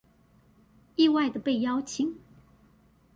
[0.95, 2.17] 意外的被邀請